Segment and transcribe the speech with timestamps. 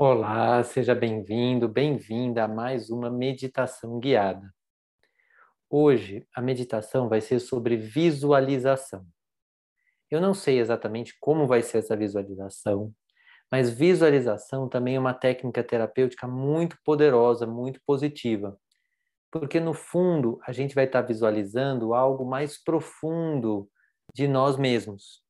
[0.00, 4.54] Olá, seja bem-vindo, bem-vinda a mais uma meditação guiada.
[5.68, 9.04] Hoje a meditação vai ser sobre visualização.
[10.08, 12.94] Eu não sei exatamente como vai ser essa visualização,
[13.50, 18.56] mas visualização também é uma técnica terapêutica muito poderosa, muito positiva.
[19.32, 23.68] Porque no fundo a gente vai estar visualizando algo mais profundo
[24.14, 25.27] de nós mesmos.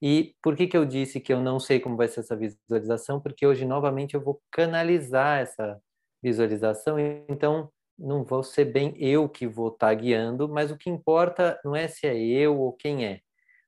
[0.00, 3.20] E por que, que eu disse que eu não sei como vai ser essa visualização?
[3.20, 5.80] Porque hoje, novamente, eu vou canalizar essa
[6.22, 6.98] visualização,
[7.28, 11.74] então não vou ser bem eu que vou estar guiando, mas o que importa não
[11.74, 13.20] é se é eu ou quem é.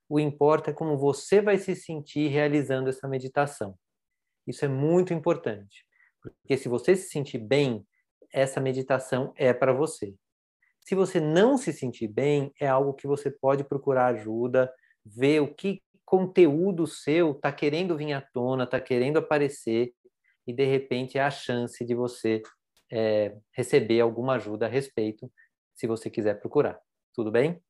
[0.09, 3.77] O importa é como você vai se sentir realizando essa meditação.
[4.47, 5.85] Isso é muito importante,
[6.23, 7.85] porque se você se sentir bem,
[8.33, 10.15] essa meditação é para você.
[10.81, 14.73] Se você não se sentir bem, é algo que você pode procurar ajuda,
[15.05, 19.95] ver o que conteúdo seu está querendo vir à tona, está querendo aparecer,
[20.45, 22.43] e de repente é a chance de você
[22.91, 25.31] é, receber alguma ajuda a respeito,
[25.73, 26.81] se você quiser procurar.
[27.15, 27.63] Tudo bem?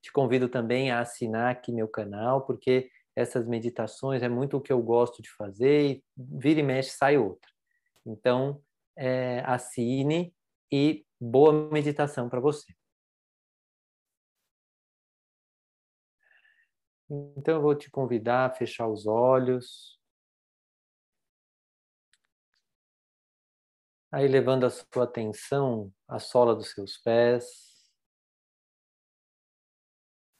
[0.00, 4.72] Te convido também a assinar aqui meu canal, porque essas meditações é muito o que
[4.72, 7.50] eu gosto de fazer e vira e mexe sai outra.
[8.06, 8.58] Então,
[8.96, 10.34] é, assine
[10.72, 12.72] e boa meditação para você.
[17.08, 19.96] Então eu vou te convidar a fechar os olhos.
[24.10, 27.44] Aí levando a sua atenção à sola dos seus pés,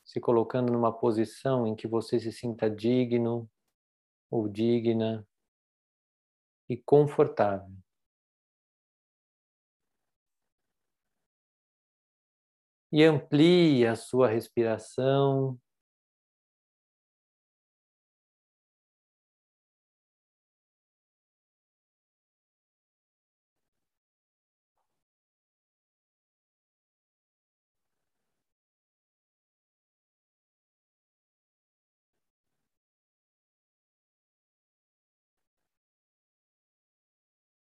[0.05, 3.49] se colocando numa posição em que você se sinta digno
[4.31, 5.27] ou digna
[6.69, 7.73] e confortável.
[12.91, 15.61] E amplie a sua respiração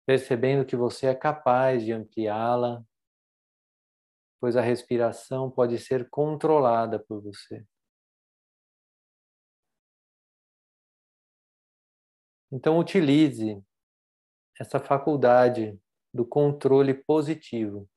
[0.07, 2.85] percebendo que você é capaz de ampliá-la,
[4.41, 7.65] pois a respiração pode ser controlada por você.
[12.53, 13.61] Então, utilize
[14.61, 15.79] essa faculdade
[16.13, 17.89] do controle positivo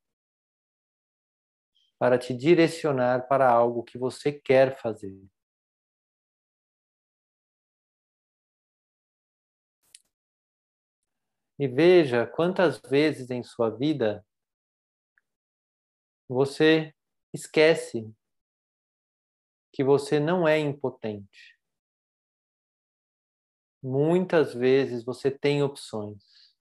[2.00, 5.16] para te direcionar para algo que você quer fazer.
[11.60, 14.24] E veja quantas vezes em sua vida
[16.30, 16.94] você
[17.34, 18.14] esquece
[19.74, 21.58] que você não é impotente.
[23.82, 26.54] Muitas vezes você tem opções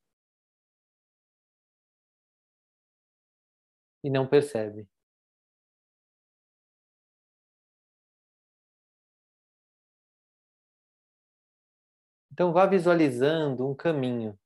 [4.02, 4.88] e não percebe.
[12.30, 14.38] Então vá visualizando um caminho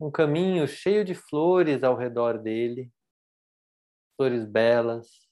[0.00, 2.90] um caminho cheio de flores ao redor dele,
[4.16, 5.28] flores belas.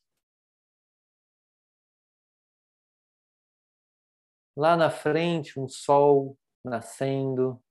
[4.56, 7.62] Lá na frente, um sol nascendo.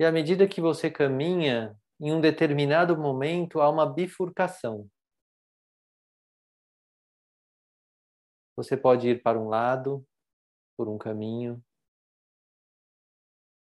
[0.00, 4.88] E à medida que você caminha, em um determinado momento há uma bifurcação.
[8.58, 10.04] Você pode ir para um lado,
[10.76, 11.64] por um caminho.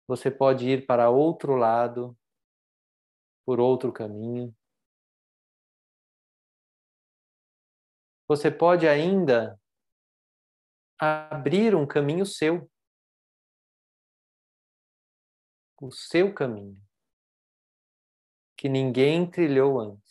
[0.07, 2.17] Você pode ir para outro lado,
[3.45, 4.55] por outro caminho.
[8.29, 9.59] Você pode ainda
[10.97, 12.71] abrir um caminho seu.
[15.81, 16.81] O seu caminho.
[18.55, 20.06] Que ninguém trilhou antes.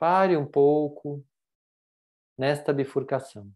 [0.00, 1.22] Pare um pouco
[2.34, 3.54] nesta bifurcação.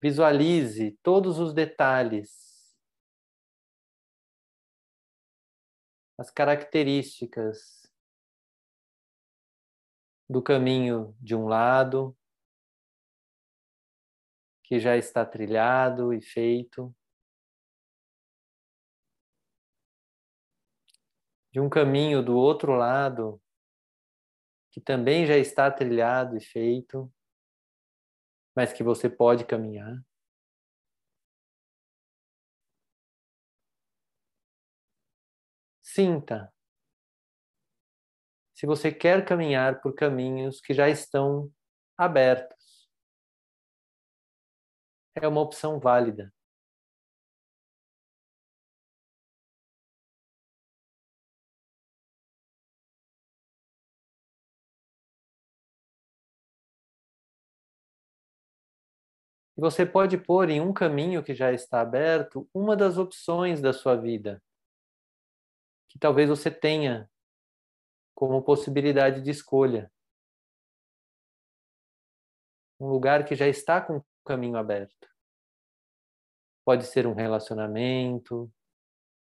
[0.00, 2.74] Visualize todos os detalhes,
[6.16, 7.92] as características
[10.26, 12.16] do caminho de um lado,
[14.64, 16.95] que já está trilhado e feito.
[21.56, 23.40] De um caminho do outro lado,
[24.70, 27.10] que também já está trilhado e feito.
[28.54, 30.04] mas que você pode caminhar.
[35.80, 36.52] Sinta
[38.54, 41.50] se você quer caminhar por caminhos que já estão
[41.96, 42.86] abertos.
[45.14, 46.35] É uma opção válida.
[59.56, 63.72] E você pode pôr em um caminho que já está aberto uma das opções da
[63.72, 64.42] sua vida,
[65.88, 67.10] que talvez você tenha
[68.14, 69.90] como possibilidade de escolha.
[72.78, 75.08] Um lugar que já está com o caminho aberto.
[76.64, 78.52] Pode ser um relacionamento,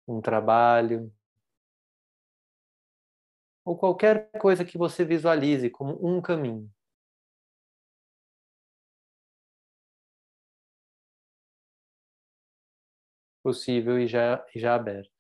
[0.09, 1.13] um trabalho,
[3.65, 6.71] ou qualquer coisa que você visualize como um caminho.
[13.45, 15.13] Possível e já, e já aberto.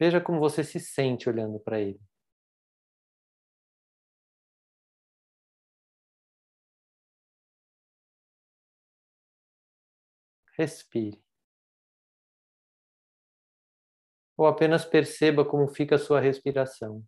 [0.00, 2.00] Veja como você se sente olhando para ele.
[10.58, 11.22] Respire.
[14.38, 17.04] Ou apenas perceba como fica a sua respiração,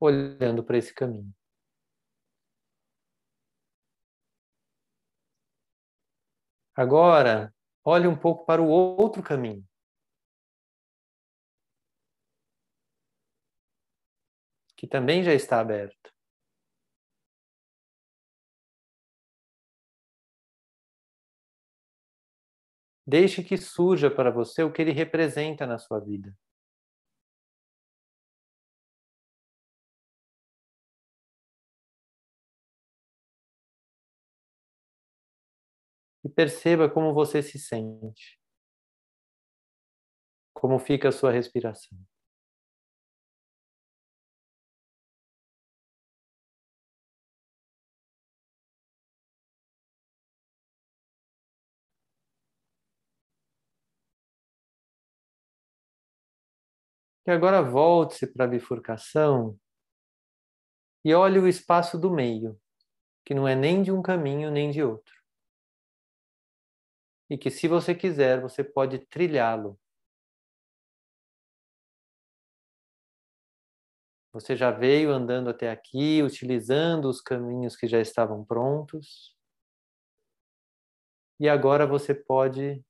[0.00, 1.34] olhando para esse caminho.
[6.80, 7.54] Agora,
[7.84, 9.62] olhe um pouco para o outro caminho.
[14.74, 16.10] Que também já está aberto.
[23.06, 26.34] Deixe que surja para você o que ele representa na sua vida.
[36.24, 38.38] E perceba como você se sente.
[40.54, 41.98] Como fica a sua respiração.
[57.26, 59.58] E agora volte-se para a bifurcação
[61.04, 62.60] e olhe o espaço do meio,
[63.24, 65.19] que não é nem de um caminho nem de outro
[67.30, 69.78] e que, se você quiser, você pode trilhá-lo.
[74.32, 79.36] Você já veio andando até aqui, utilizando os caminhos que já estavam prontos.
[81.38, 82.84] E agora você pode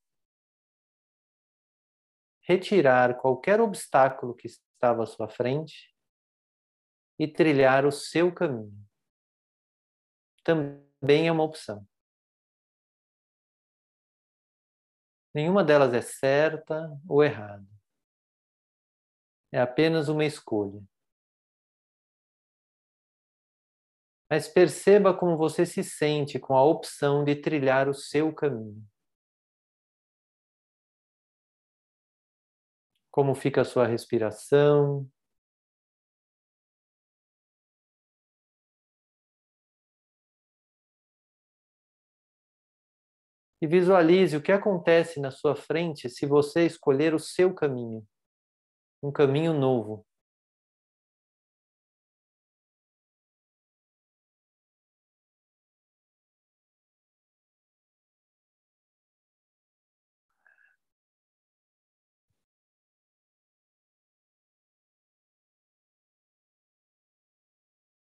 [2.43, 5.95] retirar qualquer obstáculo que estava à sua frente
[7.19, 8.87] e trilhar o seu caminho.
[10.43, 11.87] Também é uma opção.
[15.35, 17.67] Nenhuma delas é certa ou errada.
[19.53, 20.83] É apenas uma escolha.
[24.29, 28.85] Mas perceba como você se sente com a opção de trilhar o seu caminho.
[33.11, 35.11] Como fica a sua respiração,
[43.61, 48.07] e visualize o que acontece na sua frente se você escolher o seu caminho,
[49.03, 50.07] um caminho novo.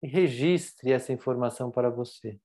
[0.00, 2.38] E registre essa informação para você.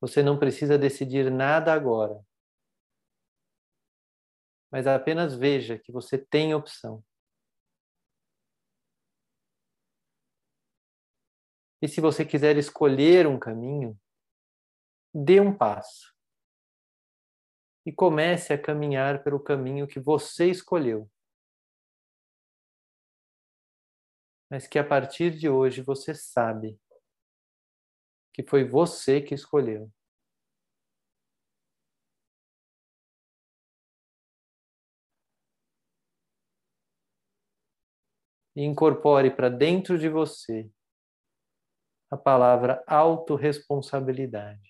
[0.00, 2.24] Você não precisa decidir nada agora.
[4.70, 7.04] Mas apenas veja que você tem opção.
[11.82, 13.98] E se você quiser escolher um caminho,
[15.14, 16.14] dê um passo.
[17.84, 21.10] E comece a caminhar pelo caminho que você escolheu.
[24.48, 26.78] Mas que a partir de hoje você sabe
[28.32, 29.90] que foi você que escolheu.
[38.56, 40.70] E incorpore para dentro de você
[42.10, 44.69] a palavra autorresponsabilidade.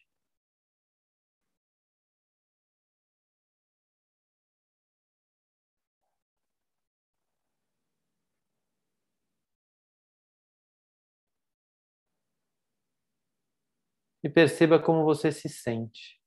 [14.22, 16.20] E perceba como você se sente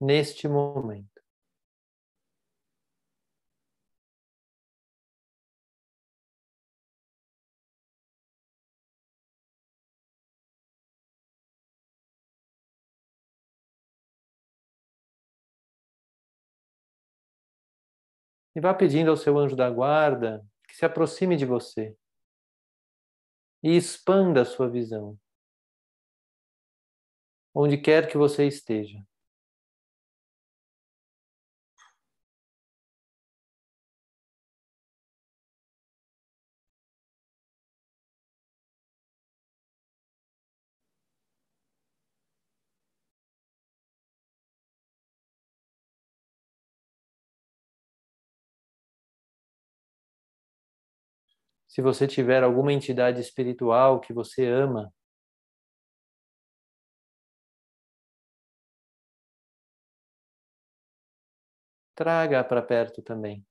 [0.00, 1.20] neste momento.
[18.54, 21.96] E vá pedindo ao seu anjo da guarda que se aproxime de você
[23.62, 25.18] e expanda a sua visão,
[27.54, 28.98] onde quer que você esteja.
[51.68, 54.92] Se você tiver alguma entidade espiritual que você ama,
[62.00, 63.44] traga para perto também.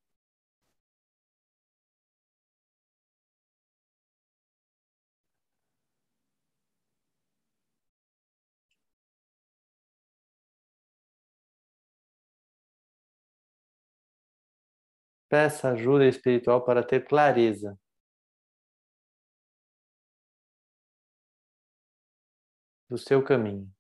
[15.30, 17.78] Peça ajuda espiritual para ter clareza.
[22.90, 23.72] do seu caminho,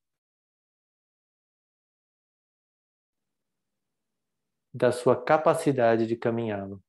[4.73, 6.81] da sua capacidade de caminhá-lo.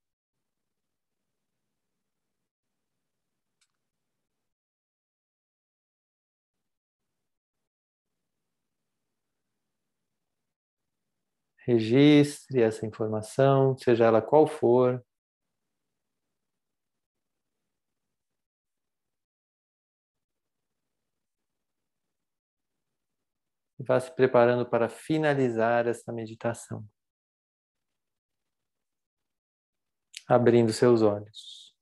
[11.65, 15.03] Registre essa informação, seja ela qual for.
[23.81, 26.85] e vá se preparando para finalizar essa meditação.
[30.27, 31.73] Abrindo seus olhos.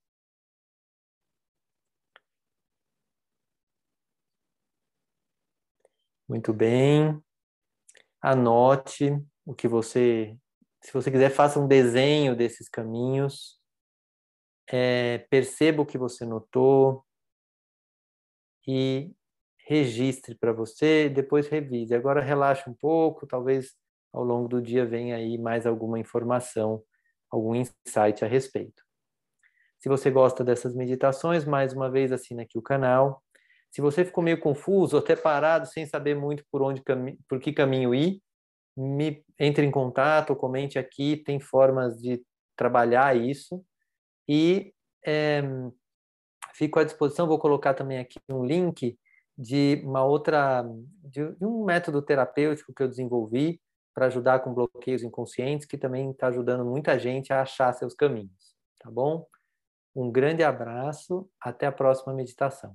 [6.27, 7.19] Muito bem.
[8.21, 9.11] Anote
[9.45, 10.37] o que você.
[10.81, 13.59] Se você quiser, faça um desenho desses caminhos.
[14.67, 17.03] É, perceba o que você notou
[18.67, 19.11] e
[19.65, 21.95] registre para você, depois revise.
[21.95, 23.75] Agora relaxe um pouco, talvez
[24.13, 26.83] ao longo do dia venha aí mais alguma informação,
[27.29, 28.83] algum insight a respeito.
[29.79, 33.23] Se você gosta dessas meditações, mais uma vez assina aqui o canal.
[33.71, 36.83] Se você ficou meio confuso, até parado, sem saber muito por onde
[37.27, 38.21] por que caminho ir,
[38.75, 42.21] me entre em contato, comente aqui, tem formas de
[42.55, 43.63] trabalhar isso
[44.27, 44.73] e
[45.05, 45.41] é,
[46.53, 47.27] fico à disposição.
[47.27, 48.97] Vou colocar também aqui um link
[49.37, 50.65] de uma outra
[51.03, 53.61] de um método terapêutico que eu desenvolvi
[53.99, 58.55] para ajudar com bloqueios inconscientes que também está ajudando muita gente a achar seus caminhos,
[58.79, 59.27] tá bom?
[59.93, 62.73] Um grande abraço, até a próxima meditação.